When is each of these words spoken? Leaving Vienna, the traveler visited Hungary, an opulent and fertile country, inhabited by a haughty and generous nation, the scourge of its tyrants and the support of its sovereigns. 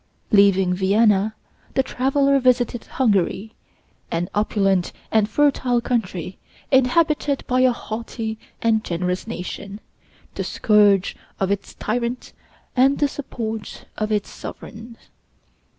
Leaving 0.31 0.73
Vienna, 0.73 1.35
the 1.75 1.83
traveler 1.83 2.39
visited 2.39 2.85
Hungary, 2.85 3.53
an 4.09 4.29
opulent 4.33 4.91
and 5.11 5.29
fertile 5.29 5.79
country, 5.79 6.39
inhabited 6.71 7.43
by 7.45 7.59
a 7.59 7.71
haughty 7.71 8.39
and 8.63 8.83
generous 8.83 9.27
nation, 9.27 9.79
the 10.33 10.43
scourge 10.43 11.15
of 11.39 11.51
its 11.51 11.75
tyrants 11.75 12.33
and 12.75 12.97
the 12.97 13.07
support 13.07 13.85
of 13.95 14.11
its 14.11 14.31
sovereigns. 14.31 14.97